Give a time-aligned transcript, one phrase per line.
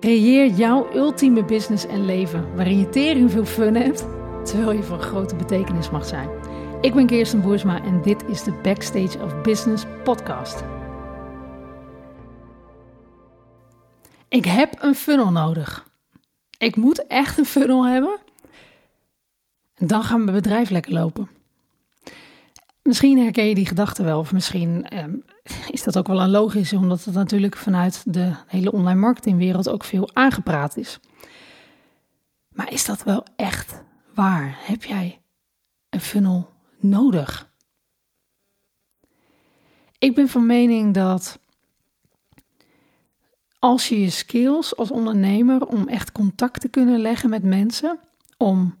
[0.00, 4.06] Creëer jouw ultieme business en leven waarin je tering veel fun hebt,
[4.44, 6.28] terwijl je van grote betekenis mag zijn.
[6.80, 10.64] Ik ben Kirsten Boersma en dit is de Backstage of Business podcast.
[14.28, 15.86] Ik heb een funnel nodig.
[16.58, 18.18] Ik moet echt een funnel hebben.
[19.74, 21.28] En dan gaat mijn bedrijf lekker lopen.
[22.82, 25.14] Misschien herken je die gedachte wel, of misschien ehm,
[25.70, 29.84] is dat ook wel een logisch, omdat het natuurlijk vanuit de hele online marketingwereld ook
[29.84, 30.98] veel aangepraat is.
[32.48, 33.82] Maar is dat wel echt
[34.14, 34.58] waar?
[34.60, 35.20] Heb jij
[35.90, 37.50] een funnel nodig?
[39.98, 41.38] Ik ben van mening dat
[43.58, 48.00] als je je skills als ondernemer om echt contact te kunnen leggen met mensen,
[48.36, 48.78] om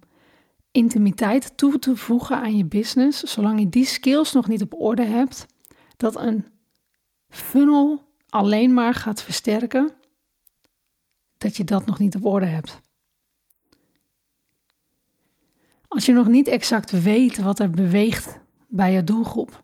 [0.70, 5.04] intimiteit toe te voegen aan je business, zolang je die skills nog niet op orde
[5.04, 5.46] hebt,
[5.96, 6.46] dat een
[7.28, 9.92] funnel alleen maar gaat versterken
[11.38, 12.80] dat je dat nog niet op orde hebt.
[15.88, 19.62] Als je nog niet exact weet wat er beweegt bij je doelgroep,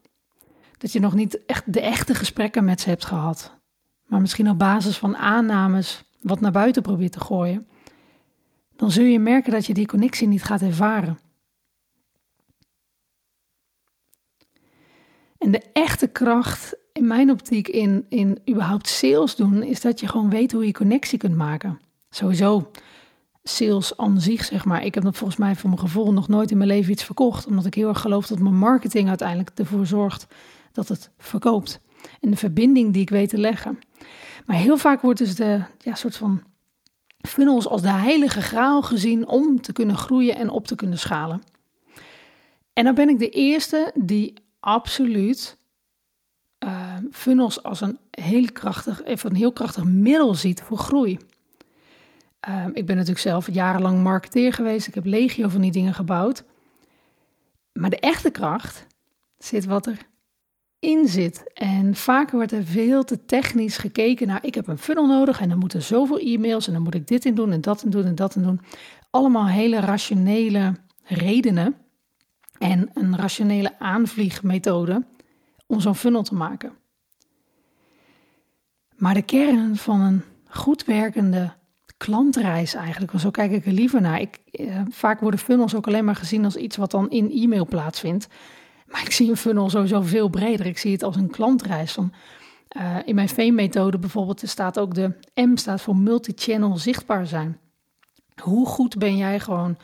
[0.78, 3.58] dat je nog niet echt de echte gesprekken met ze hebt gehad,
[4.06, 7.68] maar misschien op basis van aannames wat naar buiten probeert te gooien,
[8.76, 11.18] dan zul je merken dat je die connectie niet gaat ervaren.
[15.38, 20.08] En de echte kracht in mijn optiek in, in überhaupt sales doen, is dat je
[20.08, 21.80] gewoon weet hoe je connectie kunt maken.
[22.10, 22.70] Sowieso
[23.42, 24.84] sales aan zich, zeg maar.
[24.84, 27.46] Ik heb dat volgens mij voor mijn gevoel nog nooit in mijn leven iets verkocht,
[27.46, 30.26] omdat ik heel erg geloof dat mijn marketing uiteindelijk ervoor zorgt
[30.72, 31.80] dat het verkoopt.
[32.20, 33.78] En de verbinding die ik weet te leggen.
[34.46, 36.42] Maar heel vaak wordt dus de ja, soort van
[37.18, 41.42] funnels als de heilige graal gezien om te kunnen groeien en op te kunnen schalen.
[42.72, 45.56] En dan ben ik de eerste die absoluut
[47.12, 51.18] funnels als een heel krachtig, even een heel krachtig middel ziet voor groei.
[52.48, 54.86] Uh, ik ben natuurlijk zelf jarenlang marketeer geweest.
[54.86, 56.44] Ik heb legio van die dingen gebouwd.
[57.72, 58.86] Maar de echte kracht
[59.38, 59.98] zit wat er
[60.78, 61.52] in zit.
[61.52, 65.48] En vaker wordt er veel te technisch gekeken naar, ik heb een funnel nodig en
[65.48, 68.04] dan moeten zoveel e-mails en dan moet ik dit in doen en dat in doen
[68.04, 68.60] en dat in doen.
[69.10, 71.74] Allemaal hele rationele redenen
[72.58, 75.04] en een rationele aanvliegmethode
[75.66, 76.72] om zo'n funnel te maken.
[79.04, 81.52] Maar de kern van een goed werkende
[81.96, 84.20] klantreis eigenlijk, zo kijk ik er liever naar.
[84.20, 87.66] Ik, eh, vaak worden funnels ook alleen maar gezien als iets wat dan in e-mail
[87.66, 88.26] plaatsvindt.
[88.86, 90.66] Maar ik zie een funnel sowieso veel breder.
[90.66, 91.92] Ik zie het als een klantreis.
[91.92, 92.12] Van,
[92.76, 97.58] uh, in mijn V-methode bijvoorbeeld staat ook de M staat voor multi-channel zichtbaar zijn.
[98.42, 99.76] Hoe goed ben jij gewoon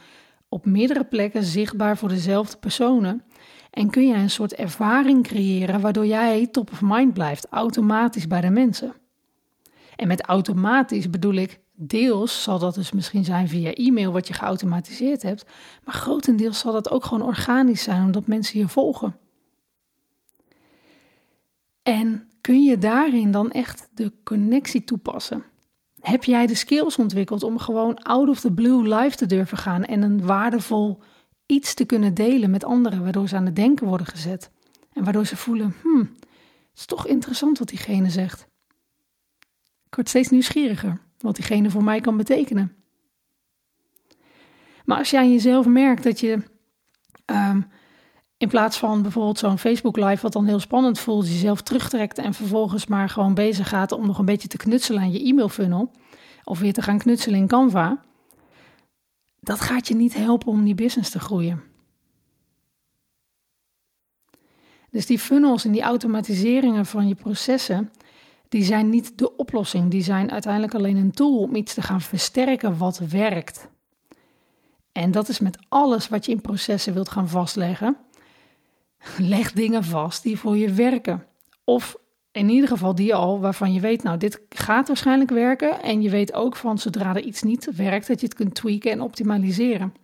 [0.48, 3.22] op meerdere plekken zichtbaar voor dezelfde personen?
[3.70, 8.41] En kun je een soort ervaring creëren waardoor jij top of mind blijft, automatisch bij
[8.41, 8.94] de mensen.
[10.00, 14.34] En met automatisch bedoel ik, deels zal dat dus misschien zijn via e-mail wat je
[14.34, 15.44] geautomatiseerd hebt,
[15.84, 19.16] maar grotendeels zal dat ook gewoon organisch zijn omdat mensen je volgen.
[21.82, 25.44] En kun je daarin dan echt de connectie toepassen?
[26.00, 29.84] Heb jij de skills ontwikkeld om gewoon out of the blue live te durven gaan
[29.84, 31.02] en een waardevol
[31.46, 34.50] iets te kunnen delen met anderen, waardoor ze aan het denken worden gezet.
[34.92, 36.10] En waardoor ze voelen, hmm,
[36.70, 38.49] het is toch interessant wat diegene zegt.
[40.00, 42.76] Ik word steeds nieuwsgieriger wat diegene voor mij kan betekenen.
[44.84, 46.42] Maar als jij jezelf merkt dat je
[47.26, 47.70] um,
[48.36, 52.34] in plaats van bijvoorbeeld zo'n Facebook Live, wat dan heel spannend voelt, jezelf terugtrekt en
[52.34, 55.90] vervolgens maar gewoon bezig gaat om nog een beetje te knutselen aan je e-mail funnel,
[56.44, 58.04] of weer te gaan knutselen in Canva,
[59.40, 61.62] dat gaat je niet helpen om die business te groeien.
[64.90, 67.90] Dus die funnels en die automatiseringen van je processen,
[68.50, 69.90] die zijn niet de oplossing.
[69.90, 73.68] Die zijn uiteindelijk alleen een tool om iets te gaan versterken wat werkt.
[74.92, 77.96] En dat is met alles wat je in processen wilt gaan vastleggen.
[79.18, 81.26] Leg dingen vast die voor je werken.
[81.64, 81.96] Of
[82.32, 85.82] in ieder geval die al waarvan je weet, nou, dit gaat waarschijnlijk werken.
[85.82, 88.91] En je weet ook van zodra er iets niet werkt, dat je het kunt tweaken
[88.91, 89.94] en optimaliseren.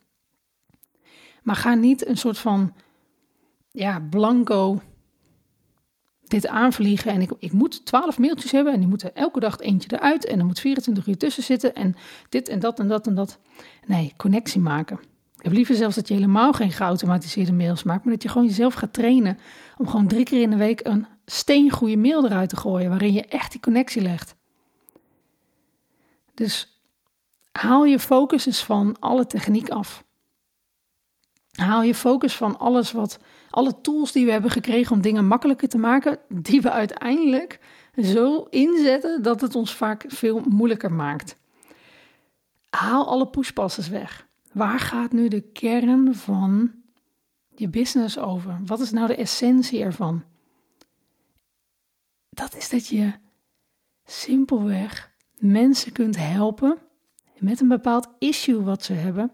[1.42, 2.74] Maar ga niet een soort van,
[3.70, 4.80] ja, blanco
[6.28, 7.12] dit aanvliegen.
[7.12, 10.26] En ik, ik moet twaalf mailtjes hebben en die moeten elke dag eentje eruit.
[10.26, 11.94] En er moet 24 uur tussen zitten en
[12.28, 13.38] dit en dat en dat en dat.
[13.86, 14.98] Nee, connectie maken.
[15.36, 18.46] Ik heb liever zelfs dat je helemaal geen geautomatiseerde mails maakt, maar dat je gewoon
[18.46, 19.38] jezelf gaat trainen
[19.76, 23.24] om gewoon drie keer in de week een steengoede mail eruit te gooien, waarin je
[23.24, 24.36] echt die connectie legt.
[26.34, 26.80] Dus
[27.52, 30.04] haal je focus eens van alle techniek af.
[31.56, 33.18] Haal je focus van alles wat,
[33.50, 37.60] alle tools die we hebben gekregen om dingen makkelijker te maken, die we uiteindelijk
[38.02, 41.36] zo inzetten dat het ons vaak veel moeilijker maakt.
[42.70, 44.26] haal alle pushpasses weg.
[44.52, 46.72] Waar gaat nu de kern van
[47.48, 48.58] je business over?
[48.64, 50.24] Wat is nou de essentie ervan?
[52.30, 53.12] Dat is dat je
[54.04, 56.78] simpelweg mensen kunt helpen
[57.38, 59.32] met een bepaald issue wat ze hebben.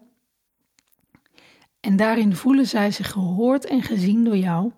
[1.83, 4.73] En daarin voelen zij zich gehoord en gezien door jou.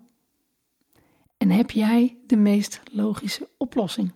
[1.37, 4.11] En heb jij de meest logische oplossing.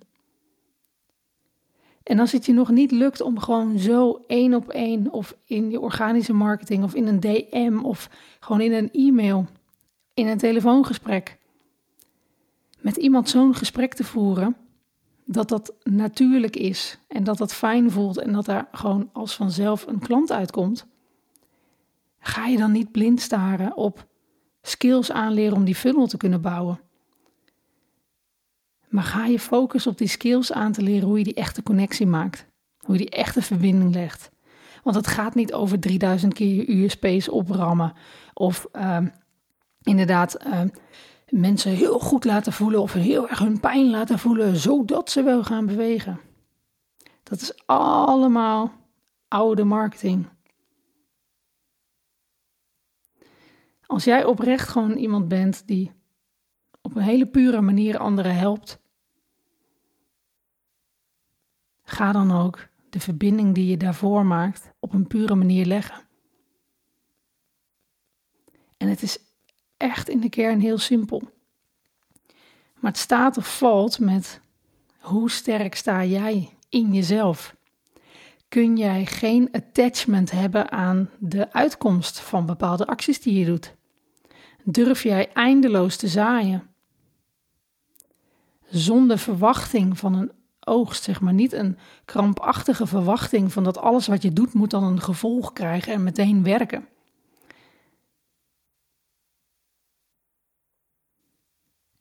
[2.04, 5.70] En als het je nog niet lukt om gewoon zo één op één of in
[5.70, 8.10] je organische marketing of in een DM of
[8.40, 9.46] gewoon in een e-mail,
[10.14, 11.38] in een telefoongesprek,
[12.80, 14.56] met iemand zo'n gesprek te voeren,
[15.26, 19.88] dat dat natuurlijk is en dat dat fijn voelt en dat daar gewoon als vanzelf
[19.88, 20.88] een klant uitkomt,
[22.20, 24.08] ga je dan niet blind staren op
[24.62, 26.80] skills aanleren om die funnel te kunnen bouwen.
[28.90, 32.08] Maar ga je focussen op die skills aan te leren hoe je die echte connectie
[32.08, 32.48] maakt.
[32.80, 34.32] Hoe je die echte verbinding legt.
[34.84, 37.94] Want het gaat niet over 3000 keer je USP's oprammen.
[38.34, 38.98] Of uh,
[39.82, 40.62] inderdaad uh,
[41.30, 45.44] mensen heel goed laten voelen of heel erg hun pijn laten voelen, zodat ze wel
[45.44, 46.20] gaan bewegen.
[47.24, 48.72] Dat is allemaal
[49.28, 50.28] oude marketing.
[53.90, 55.92] Als jij oprecht gewoon iemand bent die
[56.82, 58.80] op een hele pure manier anderen helpt,
[61.84, 66.08] ga dan ook de verbinding die je daarvoor maakt op een pure manier leggen.
[68.78, 69.18] En het is
[69.78, 71.22] echt in de kern heel simpel.
[72.80, 74.42] Maar het staat of valt met
[75.00, 77.56] hoe sterk sta jij in jezelf?
[78.48, 83.78] Kun jij geen attachment hebben aan de uitkomst van bepaalde acties die je doet?
[84.72, 86.70] Durf jij eindeloos te zaaien?
[88.66, 91.34] Zonder verwachting van een oogst, zeg maar.
[91.34, 95.94] Niet een krampachtige verwachting van dat alles wat je doet moet dan een gevolg krijgen
[95.94, 96.88] en meteen werken.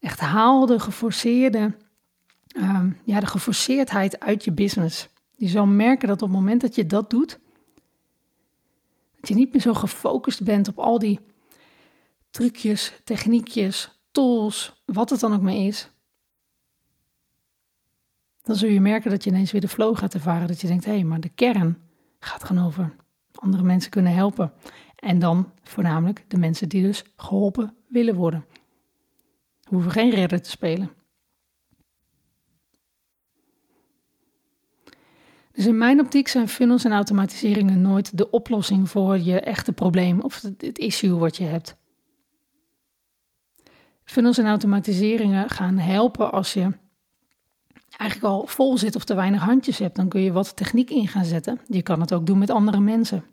[0.00, 1.76] Echt haal de geforceerde,
[2.56, 5.08] uh, ja, de geforceerdheid uit je business.
[5.36, 7.38] Je zal merken dat op het moment dat je dat doet,
[9.20, 11.20] dat je niet meer zo gefocust bent op al die
[12.38, 15.90] trucjes, techniekjes, tools, wat het dan ook maar is.
[18.42, 20.48] Dan zul je merken dat je ineens weer de flow gaat ervaren.
[20.48, 21.78] Dat je denkt, hé, hey, maar de kern
[22.18, 22.96] gaat gewoon over
[23.34, 24.52] andere mensen kunnen helpen.
[24.96, 28.44] En dan voornamelijk de mensen die dus geholpen willen worden.
[29.60, 30.90] We hoeven geen redder te spelen.
[35.52, 40.20] Dus in mijn optiek zijn funnels en automatiseringen nooit de oplossing voor je echte probleem
[40.20, 41.76] of het issue wat je hebt.
[44.08, 46.72] Funnels en automatiseringen gaan helpen als je
[47.96, 49.96] eigenlijk al vol zit of te weinig handjes hebt.
[49.96, 51.60] Dan kun je wat techniek in gaan zetten.
[51.66, 53.24] Je kan het ook doen met andere mensen.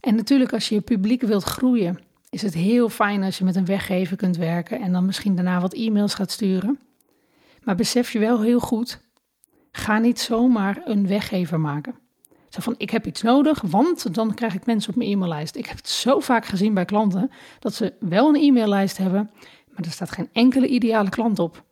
[0.00, 1.98] En natuurlijk, als je je publiek wilt groeien,
[2.30, 5.60] is het heel fijn als je met een weggever kunt werken en dan misschien daarna
[5.60, 6.78] wat e-mails gaat sturen.
[7.62, 9.00] Maar besef je wel heel goed,
[9.72, 11.94] ga niet zomaar een weggever maken.
[12.48, 15.56] Zo van, ik heb iets nodig, want dan krijg ik mensen op mijn e-maillijst.
[15.56, 19.30] Ik heb het zo vaak gezien bij klanten, dat ze wel een e-maillijst hebben,
[19.68, 21.64] maar er staat geen enkele ideale klant op.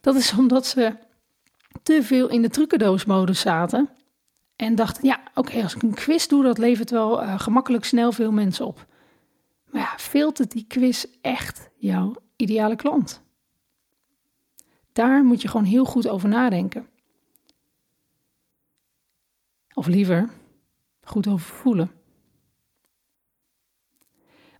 [0.00, 0.96] Dat is omdat ze
[1.82, 3.88] te veel in de trucendoosmodus zaten
[4.56, 8.12] en dachten, ja, oké, als ik een quiz doe, dat levert wel uh, gemakkelijk snel
[8.12, 8.86] veel mensen op.
[9.70, 13.22] Maar ja, filtert die quiz echt jouw ideale klant?
[14.92, 16.88] Daar moet je gewoon heel goed over nadenken.
[19.78, 20.28] Of liever,
[21.02, 21.90] goed over voelen.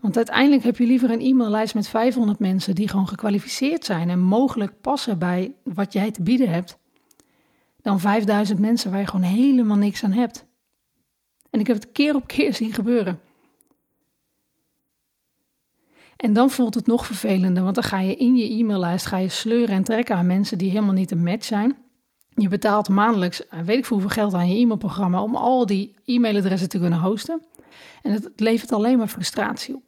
[0.00, 4.20] Want uiteindelijk heb je liever een e-maillijst met 500 mensen die gewoon gekwalificeerd zijn en
[4.20, 6.78] mogelijk passen bij wat jij te bieden hebt,
[7.82, 10.46] dan 5000 mensen waar je gewoon helemaal niks aan hebt.
[11.50, 13.20] En ik heb het keer op keer zien gebeuren.
[16.16, 19.28] En dan voelt het nog vervelender, want dan ga je in je e-maillijst ga je
[19.28, 21.85] sleuren en trekken aan mensen die helemaal niet een match zijn.
[22.36, 26.68] Je betaalt maandelijks, eh, weet ik hoeveel geld aan je e-mailprogramma om al die e-mailadressen
[26.68, 27.42] te kunnen hosten.
[28.02, 29.82] En het levert alleen maar frustratie op.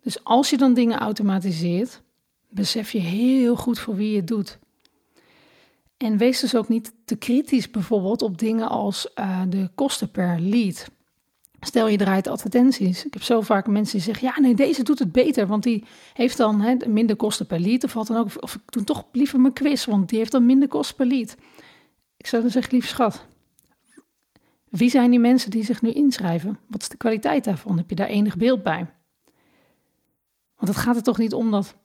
[0.00, 2.02] Dus als je dan dingen automatiseert,
[2.48, 4.58] besef je heel goed voor wie je het doet.
[5.96, 10.40] En wees dus ook niet te kritisch bijvoorbeeld op dingen als uh, de kosten per
[10.40, 10.90] lead.
[11.60, 13.04] Stel je draait advertenties.
[13.04, 15.84] Ik heb zo vaak mensen die zeggen: ja, nee, deze doet het beter, want die
[16.12, 17.84] heeft dan hè, minder kosten per lead.
[17.84, 18.42] Of, dan ook.
[18.42, 21.36] of ik doe toch liever mijn quiz, want die heeft dan minder kosten per lead.
[22.16, 23.26] Ik zou dan zeggen: lief schat,
[24.68, 26.58] wie zijn die mensen die zich nu inschrijven?
[26.66, 27.76] Wat is de kwaliteit daarvan?
[27.76, 28.86] Heb je daar enig beeld bij?
[30.56, 31.76] Want het gaat er toch niet om dat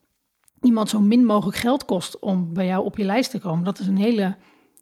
[0.62, 3.64] iemand zo min mogelijk geld kost om bij jou op je lijst te komen.
[3.64, 4.36] Dat is een hele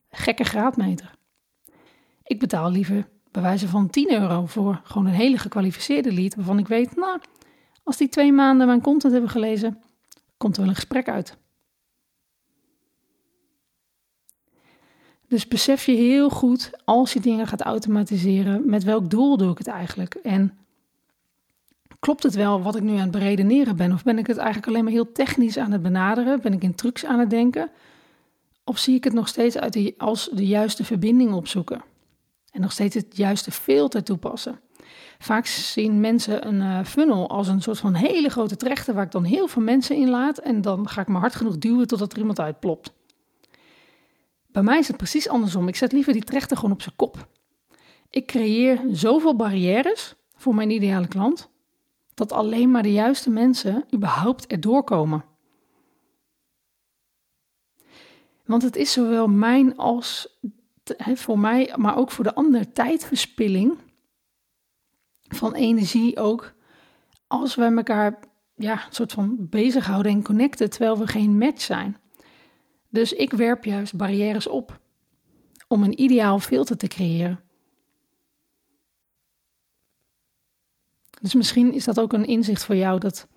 [0.10, 1.16] gekke graadmeter.
[2.24, 6.60] Ik betaal liever bij wijze van 10 euro voor gewoon een hele gekwalificeerde lead, waarvan
[6.60, 7.20] ik weet, nou,
[7.84, 9.82] als die twee maanden mijn content hebben gelezen,
[10.38, 11.38] komt er wel een gesprek uit.
[15.28, 19.58] Dus besef je heel goed als je dingen gaat automatiseren, met welk doel doe ik
[19.58, 20.14] het eigenlijk?
[20.14, 20.58] En
[22.00, 23.92] klopt het wel wat ik nu aan het beredeneren ben?
[23.92, 26.42] Of ben ik het eigenlijk alleen maar heel technisch aan het benaderen?
[26.42, 27.70] Ben ik in trucs aan het denken?
[28.64, 31.82] Of zie ik het nog steeds uit als de juiste verbinding opzoeken?
[32.52, 34.60] En nog steeds het juiste filter toepassen?
[35.20, 39.12] Vaak zien mensen een uh, funnel als een soort van hele grote trechter waar ik
[39.12, 42.12] dan heel veel mensen in laat en dan ga ik maar hard genoeg duwen totdat
[42.12, 42.94] er iemand uitplopt.
[44.48, 45.68] Bij mij is het precies andersom.
[45.68, 47.28] Ik zet liever die trechter gewoon op zijn kop.
[48.10, 51.50] Ik creëer zoveel barrières voor mijn ideale klant
[52.14, 55.24] dat alleen maar de juiste mensen überhaupt erdoor komen.
[58.46, 60.40] Want het is zowel mijn als
[60.98, 63.78] voor mij, maar ook voor de ander tijdverspilling
[65.22, 66.54] van energie ook.
[67.28, 68.20] Als we elkaar
[68.56, 71.98] ja, een soort van bezighouden en connecten terwijl we geen match zijn.
[72.90, 74.80] Dus ik werp juist barrières op
[75.68, 77.40] om een ideaal filter te creëren.
[81.22, 83.28] Dus misschien is dat ook een inzicht voor jou dat,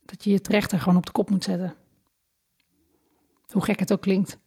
[0.00, 1.74] dat je je trechter gewoon op de kop moet zetten.
[3.46, 4.38] Hoe gek het ook klinkt.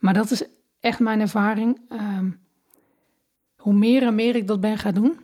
[0.00, 0.44] Maar dat is
[0.80, 1.80] echt mijn ervaring.
[1.88, 2.30] Ehm,
[3.56, 5.18] hoe meer en meer ik dat ben gaan doen,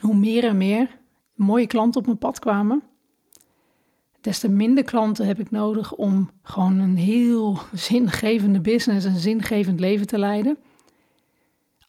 [0.00, 0.98] hoe meer en meer
[1.34, 2.82] mooie klanten op mijn pad kwamen,
[4.20, 9.80] des te minder klanten heb ik nodig om gewoon een heel zingevende business, een zingevend
[9.80, 10.58] leven te leiden.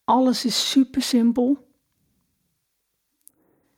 [0.04, 1.66] Alles is super simpel.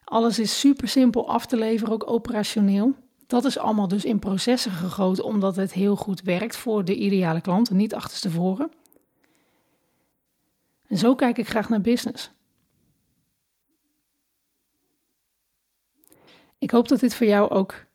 [0.04, 2.96] Alles is super simpel af te leveren, ook operationeel.
[3.30, 7.42] Dat is allemaal dus in processen gegoten, omdat het heel goed werkt voor de ideale
[7.42, 8.72] klant niet achterstevoren.
[10.88, 12.32] En zo kijk ik graag naar business.
[16.58, 17.86] Ik hoop dat dit voor jou ook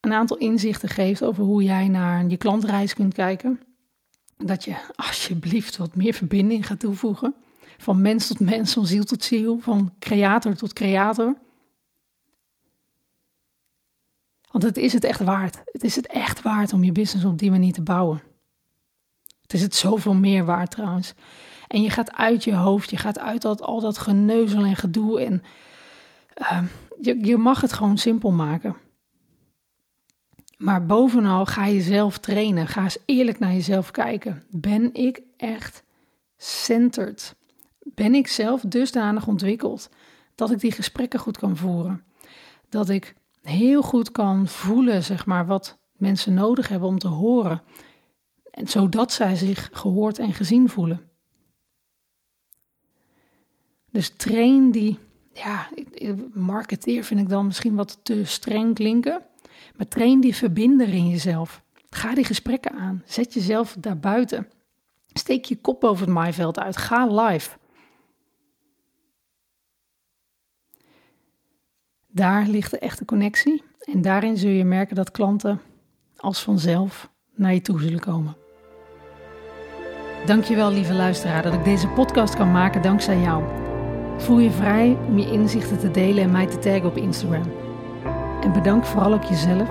[0.00, 3.60] een aantal inzichten geeft over hoe jij naar je klantreis kunt kijken.
[4.36, 7.34] Dat je alsjeblieft wat meer verbinding gaat toevoegen.
[7.78, 11.36] Van mens tot mens, van ziel tot ziel, van creator tot creator.
[14.56, 15.62] Want het is het echt waard.
[15.64, 18.22] Het is het echt waard om je business op die manier te bouwen.
[19.42, 21.14] Het is het zoveel meer waard trouwens.
[21.68, 25.20] En je gaat uit je hoofd, je gaat uit dat, al dat geneuzel en gedoe.
[25.20, 25.42] En
[26.38, 26.62] uh,
[27.00, 28.76] je, je mag het gewoon simpel maken.
[30.56, 32.66] Maar bovenal ga je zelf trainen.
[32.66, 34.44] Ga eens eerlijk naar jezelf kijken.
[34.50, 35.82] Ben ik echt
[36.36, 37.36] centered?
[37.82, 39.88] Ben ik zelf dusdanig ontwikkeld
[40.34, 42.04] dat ik die gesprekken goed kan voeren?
[42.68, 43.14] Dat ik
[43.48, 47.62] heel goed kan voelen, zeg maar, wat mensen nodig hebben om te horen.
[48.50, 51.10] En zodat zij zich gehoord en gezien voelen.
[53.90, 54.98] Dus train die,
[55.32, 55.68] ja,
[56.32, 59.22] marketeer vind ik dan misschien wat te streng klinken.
[59.76, 61.62] Maar train die verbinder in jezelf.
[61.90, 63.02] Ga die gesprekken aan.
[63.06, 64.48] Zet jezelf daarbuiten.
[65.12, 66.76] Steek je kop over het maaiveld uit.
[66.76, 67.50] Ga live.
[72.16, 73.62] Daar ligt de echte connectie.
[73.92, 75.60] En daarin zul je merken dat klanten
[76.16, 78.36] als vanzelf naar je toe zullen komen.
[80.26, 83.44] Dankjewel, lieve luisteraar, dat ik deze podcast kan maken dankzij jou.
[84.16, 87.52] Voel je vrij om je inzichten te delen en mij te taggen op Instagram.
[88.42, 89.68] En bedank vooral ook jezelf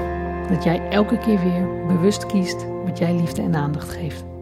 [0.49, 4.34] dat jij elke keer weer bewust kiest wat jij liefde en aandacht geeft.